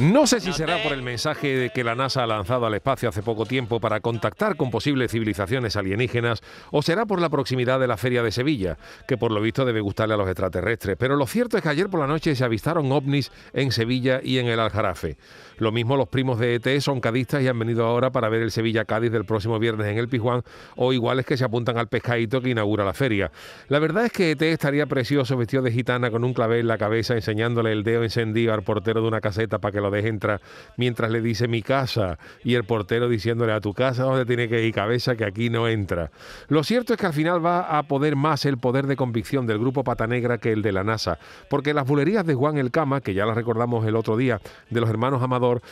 No 0.00 0.26
sé 0.26 0.40
si 0.40 0.50
será 0.54 0.82
por 0.82 0.94
el 0.94 1.02
mensaje 1.02 1.54
de 1.54 1.68
que 1.68 1.84
la 1.84 1.94
NASA 1.94 2.22
ha 2.22 2.26
lanzado 2.26 2.64
al 2.64 2.72
espacio 2.72 3.10
hace 3.10 3.22
poco 3.22 3.44
tiempo 3.44 3.80
para 3.80 4.00
contactar 4.00 4.56
con 4.56 4.70
posibles 4.70 5.10
civilizaciones 5.10 5.76
alienígenas 5.76 6.40
o 6.70 6.80
será 6.80 7.04
por 7.04 7.20
la 7.20 7.28
proximidad 7.28 7.78
de 7.78 7.86
la 7.86 7.98
Feria 7.98 8.22
de 8.22 8.32
Sevilla, 8.32 8.78
que 9.06 9.18
por 9.18 9.30
lo 9.30 9.42
visto 9.42 9.66
debe 9.66 9.82
gustarle 9.82 10.14
a 10.14 10.16
los 10.16 10.26
extraterrestres. 10.26 10.96
Pero 10.98 11.16
lo 11.16 11.26
cierto 11.26 11.58
es 11.58 11.62
que 11.62 11.68
ayer 11.68 11.90
por 11.90 12.00
la 12.00 12.06
noche 12.06 12.34
se 12.34 12.42
avistaron 12.42 12.90
ovnis 12.90 13.30
en 13.52 13.72
Sevilla 13.72 14.22
y 14.24 14.38
en 14.38 14.46
el 14.46 14.58
Aljarafe. 14.58 15.18
Lo 15.58 15.70
mismo 15.70 15.98
los 15.98 16.08
primos 16.08 16.38
de 16.38 16.54
ET 16.54 16.80
son 16.80 17.02
cadistas 17.02 17.42
y 17.42 17.48
han 17.48 17.58
venido 17.58 17.84
ahora 17.84 18.08
para 18.08 18.30
ver 18.30 18.40
el 18.40 18.52
Sevilla-Cádiz 18.52 19.12
del 19.12 19.26
próximo 19.26 19.58
viernes 19.58 19.88
en 19.88 19.98
el 19.98 20.08
Pijuán 20.08 20.42
o 20.76 20.94
iguales 20.94 21.26
que 21.26 21.36
se 21.36 21.44
apuntan 21.44 21.76
al 21.76 21.88
pescadito 21.88 22.40
que 22.40 22.48
inaugura 22.48 22.86
la 22.86 22.94
feria. 22.94 23.30
La 23.68 23.78
verdad 23.78 24.06
es 24.06 24.12
que 24.12 24.30
ET 24.30 24.40
estaría 24.40 24.86
precioso 24.86 25.36
vestido 25.36 25.62
de 25.62 25.72
gitana 25.72 26.10
con 26.10 26.24
un 26.24 26.32
clavel 26.32 26.60
en 26.60 26.68
la 26.68 26.78
cabeza 26.78 27.12
enseñándole 27.12 27.72
el 27.72 27.84
dedo 27.84 28.02
encendido 28.02 28.54
al 28.54 28.62
portero 28.62 29.02
de 29.02 29.08
una 29.08 29.20
caseta 29.20 29.58
para 29.58 29.72
que 29.72 29.80
lo 29.82 29.89
deje 29.90 30.08
entrar 30.08 30.40
mientras 30.76 31.10
le 31.10 31.20
dice 31.20 31.48
mi 31.48 31.62
casa 31.62 32.18
y 32.42 32.54
el 32.54 32.64
portero 32.64 33.08
diciéndole 33.08 33.52
a 33.52 33.60
tu 33.60 33.74
casa 33.74 34.04
donde 34.04 34.24
tiene 34.24 34.48
que 34.48 34.64
ir 34.64 34.70
cabeza 34.72 35.16
que 35.16 35.24
aquí 35.24 35.50
no 35.50 35.68
entra. 35.68 36.10
Lo 36.48 36.64
cierto 36.64 36.94
es 36.94 36.98
que 36.98 37.06
al 37.06 37.12
final 37.12 37.44
va 37.44 37.78
a 37.78 37.82
poder 37.84 38.16
más 38.16 38.44
el 38.44 38.58
poder 38.58 38.86
de 38.86 38.96
convicción 38.96 39.46
del 39.46 39.58
grupo 39.58 39.84
Pata 39.84 40.06
Negra 40.06 40.38
que 40.38 40.52
el 40.52 40.62
de 40.62 40.72
la 40.72 40.84
NASA, 40.84 41.18
porque 41.48 41.74
las 41.74 41.86
bulerías 41.86 42.24
de 42.24 42.34
Juan 42.34 42.58
El 42.58 42.70
Cama, 42.70 43.00
que 43.00 43.14
ya 43.14 43.26
las 43.26 43.36
recordamos 43.36 43.86
el 43.86 43.96
otro 43.96 44.16
día, 44.16 44.40
de 44.70 44.80
los 44.80 44.88
hermanos 44.88 45.22
Amador, 45.22 45.62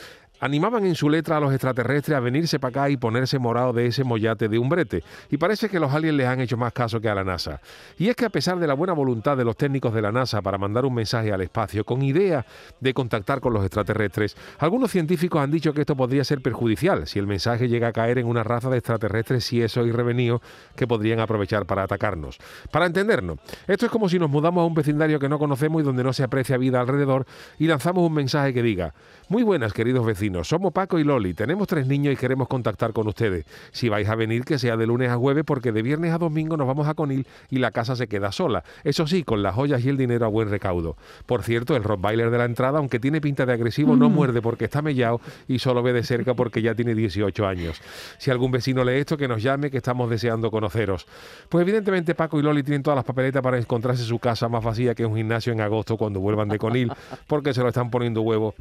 animaban 0.40 0.86
en 0.86 0.94
su 0.94 1.08
letra 1.08 1.36
a 1.36 1.40
los 1.40 1.52
extraterrestres 1.52 2.16
a 2.16 2.20
venirse 2.20 2.58
para 2.58 2.70
acá 2.70 2.90
y 2.90 2.96
ponerse 2.96 3.38
morado 3.38 3.72
de 3.72 3.86
ese 3.86 4.04
mollate 4.04 4.48
de 4.48 4.58
un 4.58 4.68
brete. 4.68 5.02
Y 5.30 5.36
parece 5.36 5.68
que 5.68 5.80
los 5.80 5.92
aliens 5.92 6.16
les 6.16 6.26
han 6.26 6.40
hecho 6.40 6.56
más 6.56 6.72
caso 6.72 7.00
que 7.00 7.08
a 7.08 7.14
la 7.14 7.24
NASA. 7.24 7.60
Y 7.98 8.08
es 8.08 8.16
que 8.16 8.24
a 8.24 8.30
pesar 8.30 8.58
de 8.58 8.66
la 8.66 8.74
buena 8.74 8.92
voluntad 8.92 9.36
de 9.36 9.44
los 9.44 9.56
técnicos 9.56 9.94
de 9.94 10.02
la 10.02 10.12
NASA 10.12 10.42
para 10.42 10.58
mandar 10.58 10.84
un 10.84 10.94
mensaje 10.94 11.32
al 11.32 11.40
espacio 11.40 11.84
con 11.84 12.02
idea 12.02 12.44
de 12.80 12.94
contactar 12.94 13.40
con 13.40 13.52
los 13.52 13.64
extraterrestres, 13.64 14.36
algunos 14.58 14.90
científicos 14.90 15.42
han 15.42 15.50
dicho 15.50 15.72
que 15.72 15.80
esto 15.80 15.96
podría 15.96 16.24
ser 16.24 16.40
perjudicial 16.40 17.06
si 17.06 17.18
el 17.18 17.26
mensaje 17.26 17.68
llega 17.68 17.88
a 17.88 17.92
caer 17.92 18.18
en 18.18 18.26
una 18.26 18.44
raza 18.44 18.70
de 18.70 18.78
extraterrestres 18.78 19.44
si 19.44 19.62
eso 19.62 19.86
irrevenido 19.86 20.40
que 20.76 20.86
podrían 20.86 21.20
aprovechar 21.20 21.66
para 21.66 21.82
atacarnos. 21.82 22.38
Para 22.70 22.86
entendernos, 22.86 23.38
esto 23.66 23.86
es 23.86 23.92
como 23.92 24.08
si 24.08 24.18
nos 24.18 24.30
mudamos 24.30 24.62
a 24.62 24.66
un 24.66 24.74
vecindario 24.74 25.18
que 25.18 25.28
no 25.28 25.38
conocemos 25.38 25.82
y 25.82 25.84
donde 25.84 26.04
no 26.04 26.12
se 26.12 26.22
aprecia 26.22 26.56
vida 26.56 26.80
alrededor 26.80 27.26
y 27.58 27.66
lanzamos 27.66 28.06
un 28.06 28.14
mensaje 28.14 28.52
que 28.54 28.62
diga, 28.62 28.94
muy 29.28 29.42
buenas 29.42 29.72
queridos 29.72 30.06
vecinos, 30.06 30.27
somos 30.44 30.72
Paco 30.72 30.98
y 30.98 31.04
Loli, 31.04 31.34
tenemos 31.34 31.66
tres 31.66 31.86
niños 31.86 32.12
y 32.12 32.16
queremos 32.16 32.48
contactar 32.48 32.92
con 32.92 33.08
ustedes. 33.08 33.44
Si 33.72 33.88
vais 33.88 34.08
a 34.08 34.14
venir, 34.14 34.44
que 34.44 34.58
sea 34.58 34.76
de 34.76 34.86
lunes 34.86 35.10
a 35.10 35.16
jueves, 35.16 35.44
porque 35.44 35.72
de 35.72 35.82
viernes 35.82 36.12
a 36.12 36.18
domingo 36.18 36.56
nos 36.56 36.66
vamos 36.66 36.86
a 36.86 36.94
Conil 36.94 37.26
y 37.50 37.58
la 37.58 37.70
casa 37.70 37.96
se 37.96 38.06
queda 38.06 38.32
sola. 38.32 38.64
Eso 38.84 39.06
sí, 39.06 39.24
con 39.24 39.42
las 39.42 39.54
joyas 39.54 39.84
y 39.84 39.88
el 39.88 39.96
dinero 39.96 40.26
a 40.26 40.28
buen 40.28 40.50
recaudo. 40.50 40.96
Por 41.26 41.42
cierto, 41.42 41.76
el 41.76 41.84
Rottweiler 41.84 42.30
de 42.30 42.38
la 42.38 42.44
entrada, 42.44 42.78
aunque 42.78 43.00
tiene 43.00 43.20
pinta 43.20 43.46
de 43.46 43.52
agresivo, 43.52 43.96
no 43.96 44.08
muerde 44.10 44.42
porque 44.42 44.66
está 44.66 44.82
mellado 44.82 45.20
y 45.46 45.58
solo 45.58 45.82
ve 45.82 45.92
de 45.92 46.02
cerca 46.02 46.34
porque 46.34 46.62
ya 46.62 46.74
tiene 46.74 46.94
18 46.94 47.46
años. 47.46 47.80
Si 48.18 48.30
algún 48.30 48.50
vecino 48.50 48.84
lee 48.84 48.98
esto, 48.98 49.16
que 49.16 49.28
nos 49.28 49.42
llame, 49.42 49.70
que 49.70 49.78
estamos 49.78 50.10
deseando 50.10 50.50
conoceros. 50.50 51.06
Pues 51.48 51.62
evidentemente 51.62 52.14
Paco 52.14 52.38
y 52.38 52.42
Loli 52.42 52.62
tienen 52.62 52.82
todas 52.82 52.96
las 52.96 53.04
papeletas 53.04 53.42
para 53.42 53.58
encontrarse 53.58 54.04
su 54.04 54.18
casa 54.18 54.48
más 54.48 54.64
vacía 54.64 54.94
que 54.94 55.04
un 55.04 55.16
gimnasio 55.16 55.52
en 55.52 55.60
agosto 55.60 55.96
cuando 55.96 56.20
vuelvan 56.20 56.48
de 56.48 56.58
Conil, 56.58 56.92
porque 57.26 57.54
se 57.54 57.62
lo 57.62 57.68
están 57.68 57.90
poniendo 57.90 58.22
huevo 58.22 58.54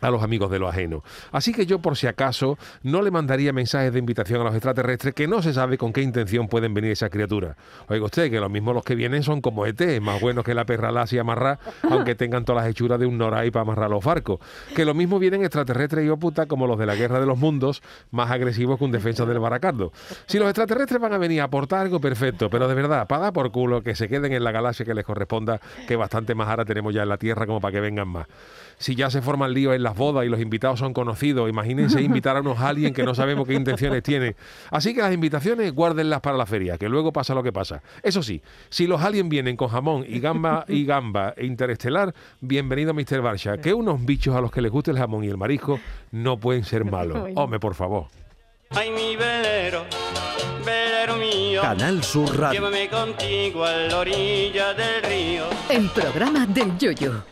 a 0.00 0.10
los 0.10 0.22
amigos 0.22 0.50
de 0.50 0.58
lo 0.58 0.68
ajeno. 0.68 1.02
Así 1.32 1.52
que 1.52 1.66
yo, 1.66 1.80
por 1.80 1.96
si 1.96 2.06
acaso, 2.06 2.58
no 2.82 3.02
le 3.02 3.10
mandaría 3.10 3.52
mensajes 3.52 3.92
de 3.92 3.98
invitación 3.98 4.40
a 4.40 4.44
los 4.44 4.54
extraterrestres 4.54 5.14
que 5.14 5.26
no 5.26 5.42
se 5.42 5.52
sabe 5.52 5.78
con 5.78 5.92
qué 5.92 6.02
intención 6.02 6.48
pueden 6.48 6.74
venir 6.74 6.92
esas 6.92 7.10
criaturas. 7.10 7.56
Oiga 7.88 8.04
usted, 8.04 8.30
que 8.30 8.40
lo 8.40 8.48
mismo 8.48 8.72
los 8.72 8.84
que 8.84 8.94
vienen 8.94 9.22
son 9.22 9.40
como 9.40 9.66
ET, 9.66 10.00
más 10.00 10.20
buenos 10.20 10.44
que 10.44 10.54
la 10.54 10.64
perra 10.64 10.90
lacia 10.90 11.20
amarrar, 11.20 11.58
aunque 11.90 12.14
tengan 12.14 12.44
todas 12.44 12.62
las 12.62 12.70
hechuras 12.70 12.98
de 12.98 13.06
un 13.06 13.18
noray 13.18 13.50
para 13.50 13.62
amarrar 13.62 13.90
los 13.90 14.04
barcos. 14.04 14.40
Que 14.74 14.84
lo 14.84 14.94
mismo 14.94 15.18
vienen 15.18 15.42
extraterrestres 15.42 16.06
y 16.06 16.08
oputa 16.08 16.46
como 16.46 16.66
los 16.66 16.78
de 16.78 16.86
la 16.86 16.94
Guerra 16.94 17.20
de 17.20 17.26
los 17.26 17.38
Mundos, 17.38 17.82
más 18.10 18.30
agresivos 18.30 18.78
que 18.78 18.84
un 18.84 18.92
defensa 18.92 19.24
del 19.26 19.38
baracardo. 19.38 19.92
Si 20.26 20.38
los 20.38 20.48
extraterrestres 20.48 21.00
van 21.00 21.12
a 21.12 21.18
venir 21.18 21.40
a 21.40 21.44
aportar 21.44 21.80
algo, 21.80 22.00
perfecto, 22.00 22.50
pero 22.50 22.68
de 22.68 22.74
verdad, 22.74 23.06
para 23.06 23.32
por 23.32 23.50
culo, 23.50 23.82
que 23.82 23.94
se 23.94 24.08
queden 24.08 24.32
en 24.32 24.44
la 24.44 24.52
galaxia 24.52 24.84
que 24.84 24.94
les 24.94 25.04
corresponda, 25.04 25.60
que 25.86 25.96
bastante 25.96 26.34
más 26.34 26.48
ahora 26.48 26.64
tenemos 26.64 26.94
ya 26.94 27.02
en 27.02 27.08
la 27.08 27.18
Tierra 27.18 27.46
como 27.46 27.60
para 27.60 27.72
que 27.72 27.80
vengan 27.80 28.08
más. 28.08 28.26
Si 28.78 28.94
ya 28.94 29.10
se 29.10 29.20
forma 29.20 29.46
el 29.46 29.54
lío 29.54 29.74
en 29.74 29.82
las 29.90 29.98
bodas 29.98 30.24
y 30.24 30.28
los 30.28 30.40
invitados 30.40 30.78
son 30.78 30.92
conocidos, 30.92 31.48
imagínense 31.50 32.00
invitar 32.02 32.36
a 32.36 32.40
unos 32.40 32.60
aliens 32.60 32.94
que 32.94 33.02
no 33.02 33.14
sabemos 33.14 33.46
qué 33.46 33.54
intenciones 33.54 34.02
tienen. 34.02 34.36
Así 34.70 34.94
que 34.94 35.00
las 35.02 35.12
invitaciones 35.12 35.72
guárdenlas 35.74 36.20
para 36.20 36.36
la 36.36 36.46
feria, 36.46 36.78
que 36.78 36.88
luego 36.88 37.12
pasa 37.12 37.34
lo 37.34 37.42
que 37.42 37.52
pasa. 37.52 37.82
Eso 38.02 38.22
sí, 38.22 38.40
si 38.68 38.86
los 38.86 39.02
aliens 39.02 39.28
vienen 39.28 39.56
con 39.56 39.68
jamón 39.68 40.04
y 40.06 40.20
gamba 40.20 40.64
y 40.68 40.84
gamba 40.84 41.34
e 41.36 41.44
interestelar, 41.46 42.14
bienvenido 42.40 42.94
Mr. 42.94 43.20
Barsha, 43.20 43.58
que 43.58 43.74
unos 43.74 44.04
bichos 44.04 44.36
a 44.36 44.40
los 44.40 44.52
que 44.52 44.60
les 44.62 44.70
guste 44.70 44.92
el 44.92 44.98
jamón 44.98 45.24
y 45.24 45.28
el 45.28 45.36
marisco 45.36 45.80
no 46.12 46.38
pueden 46.38 46.62
ser 46.64 46.84
malos. 46.90 47.28
Hombre, 47.34 47.58
por 47.58 47.74
favor. 47.74 48.06
Ay, 48.70 48.90
mi 48.92 49.16
velero, 49.16 49.82
velero 50.64 51.16
mío, 51.16 51.60
Canal 51.60 52.04
Sur 52.04 52.38
Radio. 52.38 52.60
llévame 52.60 52.88
contigo 52.88 53.64
a 53.64 53.72
la 53.72 53.98
orilla 53.98 54.72
del 54.74 55.02
río. 55.02 55.44
El 55.68 55.88
programa 55.90 56.46
del 56.46 56.78
Yoyo. 56.78 57.24